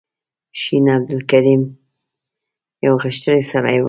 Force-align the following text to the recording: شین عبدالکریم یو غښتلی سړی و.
شین 0.61 0.85
عبدالکریم 0.97 1.63
یو 2.85 2.93
غښتلی 3.03 3.41
سړی 3.51 3.75
و. 3.77 3.79